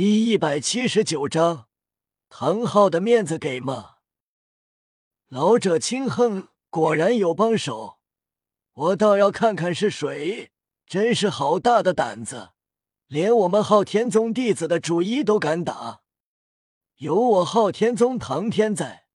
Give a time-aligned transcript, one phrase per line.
[0.00, 1.66] 第一百七十九章，
[2.28, 3.96] 唐昊的面子给吗？
[5.26, 7.98] 老者轻哼，果然有帮手，
[8.74, 10.52] 我倒要看看是谁。
[10.86, 12.50] 真是好大的胆子，
[13.08, 16.02] 连我们昊天宗弟子的主意都敢打。
[16.98, 19.08] 有我昊天宗唐天在，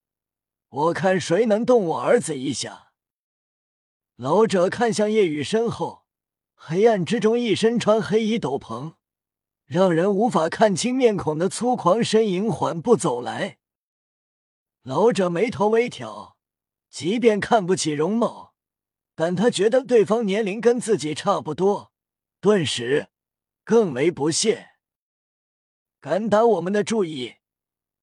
[0.68, 2.92] 我看谁能动我儿子一下。
[4.18, 6.04] 老者看向叶雨身后，
[6.54, 8.96] 黑暗之中，一身穿黑衣斗篷。
[9.74, 13.58] 让人无法看清面孔的粗狂身影缓步走来，
[14.84, 16.38] 老者眉头微挑，
[16.92, 18.54] 即便看不起容貌，
[19.16, 21.92] 但他觉得对方年龄跟自己差不多，
[22.40, 23.08] 顿时
[23.64, 24.74] 更为不屑。
[26.00, 27.38] 敢打我们的注意！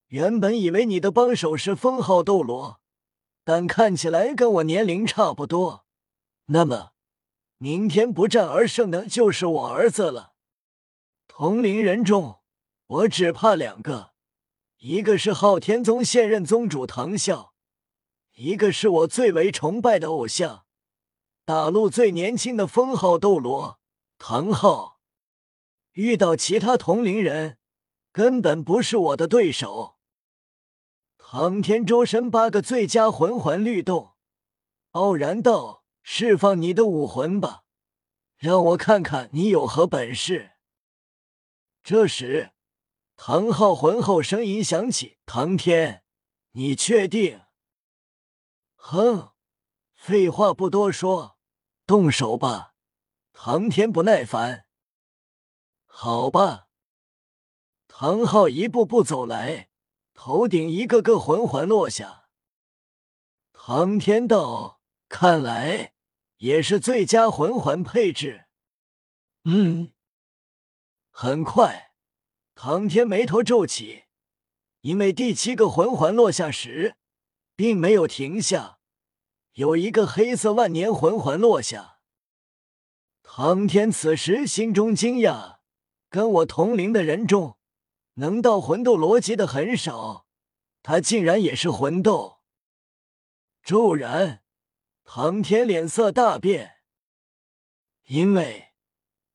[0.08, 2.80] 原本以为你的帮手是封号斗罗，
[3.44, 5.86] 但看起来跟我年龄差不多，
[6.46, 6.94] 那么
[7.58, 10.29] 明天不战而胜的就是我儿子了。
[11.42, 12.40] 同龄人中，
[12.86, 14.12] 我只怕两个，
[14.76, 17.52] 一个是昊天宗现任宗主唐啸，
[18.34, 20.66] 一个是我最为崇拜的偶像，
[21.46, 23.80] 大陆最年轻的封号斗罗
[24.18, 24.98] 唐昊。
[25.92, 27.56] 遇到其他同龄人，
[28.12, 29.96] 根本不是我的对手。
[31.16, 34.10] 唐天周身八个最佳魂环律动，
[34.90, 37.62] 傲然道：“释放你的武魂吧，
[38.36, 40.50] 让我看看你有何本事。”
[41.82, 42.52] 这时，
[43.16, 46.04] 唐昊浑厚声音响起：“唐天，
[46.52, 47.42] 你确定
[48.76, 49.32] ？”“哼，
[49.94, 51.38] 废话不多说，
[51.86, 52.74] 动手吧。”
[53.32, 54.66] 唐天不耐烦。
[55.86, 56.68] “好吧。”
[57.88, 59.70] 唐昊一步步走来，
[60.14, 62.28] 头顶一个个魂环落下。
[63.52, 65.94] 唐天道：“看来
[66.36, 68.46] 也是最佳魂环配置。
[69.44, 69.92] ”“嗯。”
[71.22, 71.92] 很快，
[72.54, 74.04] 唐天眉头皱起，
[74.80, 76.96] 因为第七个魂环落下时，
[77.54, 78.78] 并没有停下，
[79.52, 81.98] 有一个黑色万年魂环落下。
[83.22, 85.58] 唐天此时心中惊讶，
[86.08, 87.58] 跟我同龄的人中，
[88.14, 90.26] 能到魂斗罗级的很少，
[90.82, 92.40] 他竟然也是魂斗。
[93.62, 94.42] 骤然，
[95.04, 96.76] 唐天脸色大变，
[98.06, 98.69] 因为。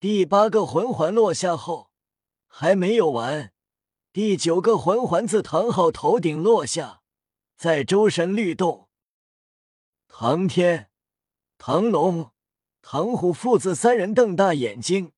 [0.07, 1.89] 第八个魂环落下后，
[2.45, 3.51] 还没有完。
[4.13, 7.01] 第九个魂环自唐昊头顶落下，
[7.57, 8.87] 在周身律动。
[10.07, 10.91] 唐天、
[11.57, 12.29] 唐龙、
[12.83, 15.11] 唐虎父子三人瞪大眼睛，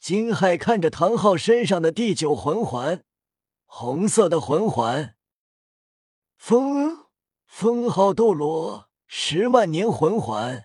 [0.00, 3.04] 惊骇看着唐昊身上的第九魂环——
[3.68, 5.16] 红色的魂环。
[6.38, 7.04] 封
[7.44, 10.64] 封号斗罗十万年魂环。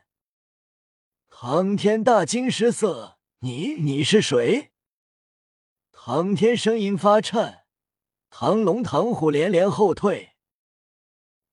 [1.30, 3.19] 唐天大惊失色。
[3.42, 4.74] 你你是谁？
[5.94, 7.64] 唐天声音发颤，
[8.30, 10.32] 唐龙、唐虎连连后退。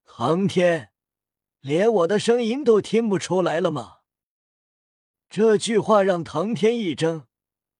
[0.04, 0.90] 唐天，
[1.60, 3.98] 连我的声音都听不出来了吗？
[5.30, 7.28] 这句话让唐天一怔，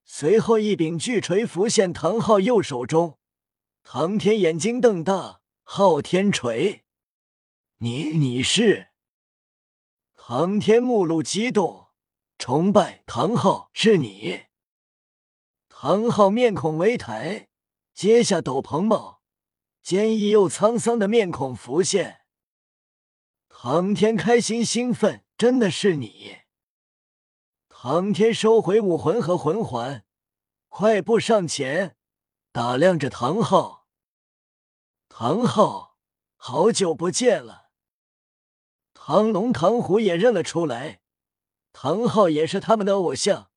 [0.04, 3.18] 随后一柄巨锤浮现唐昊右手中。
[3.82, 6.84] 唐天眼睛瞪大，昊天锤，
[7.78, 8.90] 你你是？
[10.14, 11.85] 唐天目露激动。
[12.38, 14.44] 崇拜唐昊是你。
[15.68, 17.48] 唐昊面孔微抬，
[17.92, 19.22] 揭下斗篷帽，
[19.82, 22.22] 坚毅又沧桑的面孔浮现。
[23.48, 26.38] 唐天开心兴奋，真的是你！
[27.68, 30.04] 唐天收回武魂和魂环，
[30.68, 31.96] 快步上前，
[32.52, 33.86] 打量着唐昊。
[35.08, 35.96] 唐昊，
[36.36, 37.70] 好久不见了。
[38.92, 41.00] 唐龙、唐虎也认了出来。
[41.78, 43.50] 唐昊也是他们的偶像，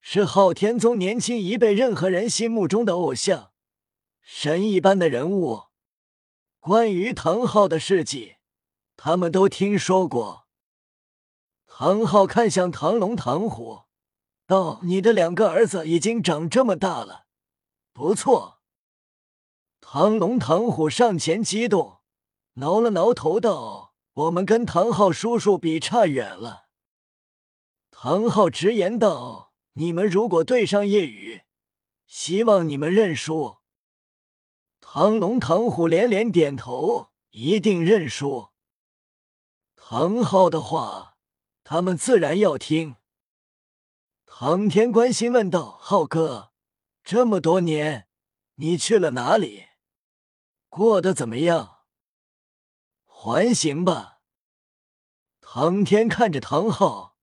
[0.00, 3.50] 是昊天宗年轻一辈任何人心目中的偶像，
[4.22, 5.64] 神一般的人物。
[6.60, 8.36] 关于唐昊的事迹，
[8.96, 10.46] 他们都听说过。
[11.66, 13.80] 唐昊看向唐龙、唐虎，
[14.46, 17.24] 道：“你的两个儿子已经长这么大了，
[17.92, 18.60] 不错。”
[19.82, 21.98] 唐龙、唐虎上前激动，
[22.54, 26.66] 挠了挠头道：“我们跟唐昊叔叔比差远了。”
[28.00, 31.42] 唐昊直言道：“你们如果对上夜雨，
[32.06, 33.56] 希望你们认输。”
[34.80, 38.50] 唐龙、唐虎连连点头，一定认输。
[39.74, 41.16] 唐昊的话，
[41.64, 42.94] 他们自然要听。
[44.24, 46.52] 唐天关心问道：“浩哥，
[47.02, 48.06] 这么多年，
[48.54, 49.64] 你去了哪里？
[50.68, 51.80] 过得怎么样？
[53.04, 54.20] 还行吧。”
[55.42, 57.17] 唐天看着唐昊。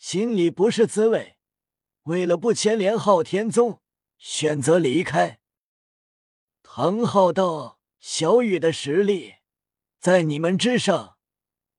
[0.00, 1.36] 心里不是滋味，
[2.04, 3.82] 为了不牵连昊天宗，
[4.16, 5.40] 选择离开。
[6.62, 9.34] 唐昊道：“小雨的实力
[9.98, 11.18] 在你们之上，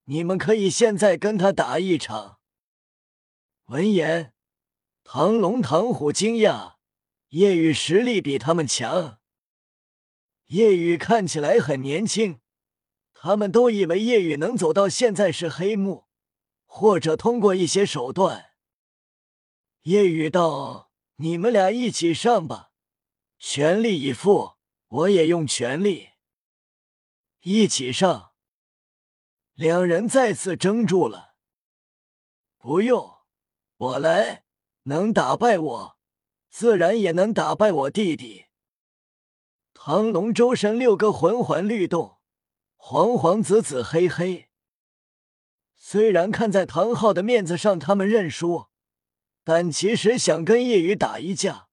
[0.03, 2.38] 你们可以现在跟他打一场。”
[3.65, 4.35] 闻言，
[5.03, 6.75] 唐龙、唐虎惊讶：
[7.29, 9.17] 夜雨实力比他们强。
[10.45, 12.39] 夜雨看起来很年轻，
[13.15, 16.06] 他们都以为夜雨能走到现在是黑幕，
[16.73, 18.53] 或者通过一些手段。
[19.81, 20.89] 叶雨道
[21.19, 22.71] ：“你们俩一起上吧，
[23.38, 24.53] 全力以赴，
[24.88, 26.12] 我也用全力。”
[27.44, 28.31] 一起上，
[29.53, 31.35] 两人再次争住了。
[32.57, 33.17] 不用，
[33.75, 34.45] 我来，
[34.83, 35.97] 能打败我，
[36.50, 38.45] 自然也能打败我弟弟。
[39.74, 42.19] 唐龙周身六个魂环律动，
[42.77, 44.50] 黄黄紫紫黑黑。
[45.83, 48.67] 虽然看在唐昊的面子上，他们认输，
[49.43, 51.69] 但其实想跟叶雨打一架，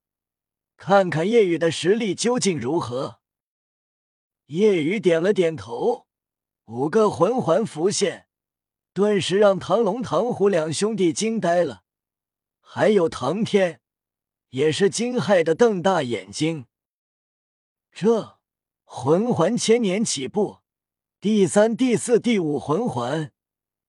[0.79, 3.21] 看看叶雨的实力究竟如何。
[4.47, 6.07] 叶雨点了点头，
[6.65, 8.29] 五个魂环浮现，
[8.95, 11.83] 顿时让唐龙、唐虎两兄弟惊呆了，
[12.61, 13.83] 还有唐天，
[14.49, 16.65] 也是惊骇的瞪大眼睛。
[17.93, 18.39] 这
[18.85, 20.61] 魂环千年起步，
[21.21, 23.31] 第三、第四、第五魂环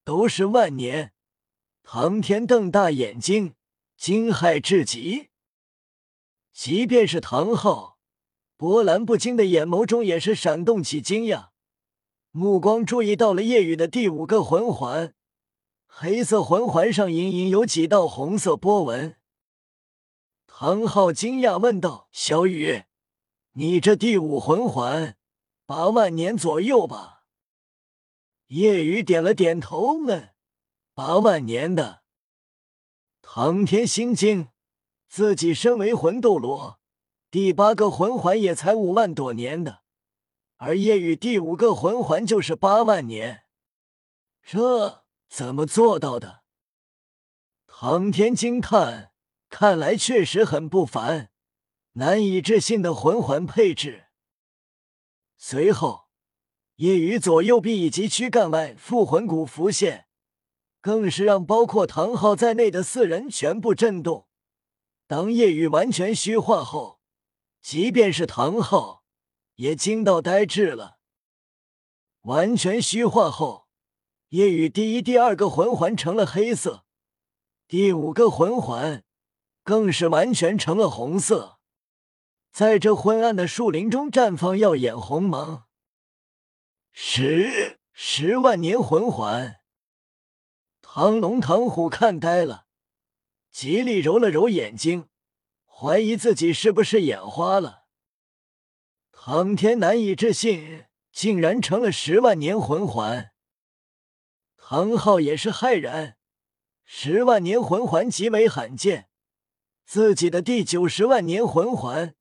[0.10, 1.14] 都是万年。
[1.84, 3.54] 唐天瞪大眼睛，
[3.96, 5.30] 惊骇至极。
[6.52, 8.00] 即便是唐昊，
[8.58, 11.50] 波澜不惊的眼眸中也是闪动起惊讶，
[12.32, 15.14] 目光注意到了夜雨的第五个魂环，
[15.86, 19.18] 黑色魂环上隐隐有几道红色波纹。
[20.48, 22.86] 唐昊惊讶问道：“小雨。”
[23.54, 25.16] 你这第五魂环，
[25.68, 27.19] 八万年左右吧？
[28.50, 30.34] 夜雨点了点头，问
[30.96, 32.04] ：“八万年的。”
[33.22, 34.50] 唐天心惊，
[35.07, 36.80] 自己身为魂斗罗，
[37.30, 39.84] 第八个魂环也才五万多年的，
[40.57, 43.44] 而夜雨第五个魂环就是八万年，
[44.42, 46.44] 这怎么做到的？
[47.68, 49.13] 唐天惊叹，
[49.48, 51.30] 看来确实很不凡。
[51.94, 54.07] 难以置信的魂环配置。
[55.38, 56.09] 随后，
[56.80, 60.08] 夜雨左右臂以及躯干外附魂骨浮现，
[60.80, 64.30] 更是让包括唐昊在内的四人全部震动。
[65.06, 67.02] 当夜雨完全虚化后，
[67.62, 69.04] 即便是唐昊
[69.56, 71.00] 也惊到呆滞了。
[72.22, 73.68] 完全虚化后，
[74.30, 76.86] 夜雨第一、第二个魂环成了黑色，
[77.68, 79.04] 第五个魂环
[79.66, 81.60] 更是完全成了红色。
[82.54, 85.66] 在这昏暗的树林中绽放耀眼红芒，
[86.92, 89.62] 十十万年魂环。
[90.82, 92.66] 唐龙、唐虎看呆了，
[93.52, 95.08] 极力揉了揉眼睛，
[95.66, 97.84] 怀疑自己是不是眼花了。
[99.12, 103.32] 唐天难以置信，竟然成了十万年魂环。
[104.58, 106.18] 唐昊也是骇然，
[106.84, 109.10] 十万年魂环极为罕见，
[109.86, 112.16] 自己的第九十万年魂环。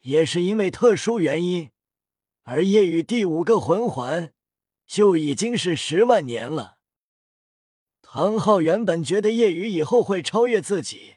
[0.00, 1.70] 也是因为特殊原因，
[2.44, 4.32] 而夜雨第五个魂环
[4.86, 6.76] 就已经是十万年了。
[8.02, 11.16] 唐昊原本觉得夜雨以后会超越自己，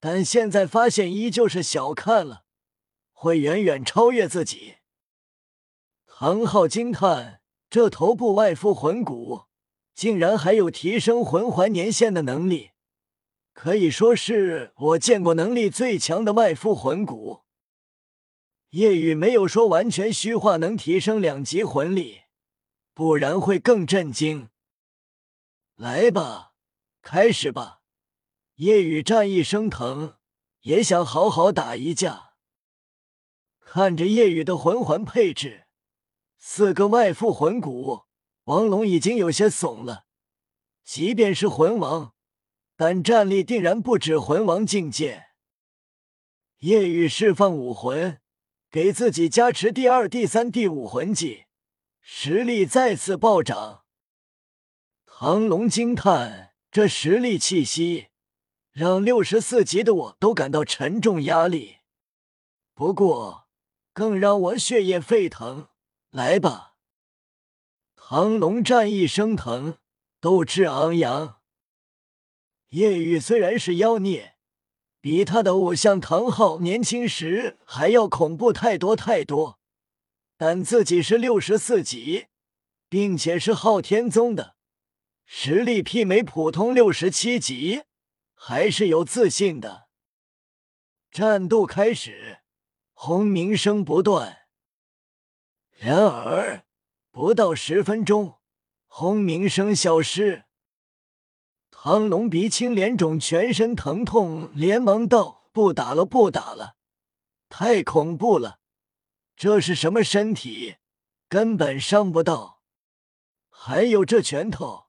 [0.00, 2.44] 但现在发现依旧是小看了，
[3.12, 4.76] 会远远超越自己。
[6.06, 9.42] 唐昊惊叹：这头部外附魂骨
[9.94, 12.70] 竟然还有提升魂环年限的能力，
[13.52, 17.42] 可以说是我见过能力最强的外附魂骨。
[18.70, 22.22] 夜雨没有说完全虚化能提升两级魂力，
[22.92, 24.50] 不然会更震惊。
[25.76, 26.52] 来吧，
[27.00, 27.80] 开始吧！
[28.56, 30.16] 夜雨战意升腾，
[30.62, 32.34] 也想好好打一架。
[33.58, 35.66] 看着夜雨的魂环配置，
[36.36, 38.02] 四个外附魂骨，
[38.44, 40.04] 王龙已经有些怂了。
[40.84, 42.14] 即便是魂王，
[42.76, 45.28] 但战力定然不止魂王境界。
[46.58, 48.20] 夜雨释放武魂。
[48.70, 51.44] 给自己加持第二、第三、第五魂技，
[52.02, 53.84] 实力再次暴涨。
[55.06, 58.08] 唐龙惊叹：这实力气息，
[58.72, 61.78] 让六十四级的我都感到沉重压力。
[62.74, 63.48] 不过，
[63.94, 65.68] 更让我血液沸腾。
[66.10, 66.74] 来吧！
[67.96, 69.78] 唐龙战意升腾，
[70.20, 71.40] 斗志昂扬。
[72.68, 74.37] 夜雨虽然是妖孽。
[75.00, 79.60] 比他的偶像唐昊年轻时还要恐怖太多太多，
[80.36, 82.26] 但自己是六十四级，
[82.88, 84.56] 并且是昊天宗的
[85.24, 87.82] 实力媲美普通六十七级，
[88.34, 89.88] 还是有自信的。
[91.10, 92.38] 战斗开始，
[92.92, 94.46] 轰鸣声不断，
[95.76, 96.64] 然而
[97.12, 98.38] 不到十分钟，
[98.86, 100.44] 轰鸣声消失。
[101.90, 106.74] 汤龙鼻青脸肿，全身疼痛，连忙道：“不打了，不打了，
[107.48, 108.58] 太恐怖了！
[109.34, 110.76] 这是什么身体？
[111.30, 112.60] 根本伤不到。
[113.48, 114.88] 还有这拳头，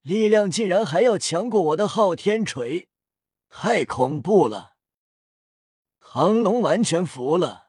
[0.00, 2.88] 力量竟然还要强过我的昊天锤，
[3.48, 4.72] 太恐怖了！”
[6.02, 7.61] 唐龙完全服了。